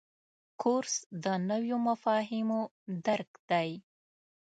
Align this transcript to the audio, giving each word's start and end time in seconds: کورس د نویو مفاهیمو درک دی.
کورس 0.61 0.95
د 1.23 1.25
نویو 1.49 1.77
مفاهیمو 1.87 2.61
درک 3.05 3.31
دی. 3.49 3.69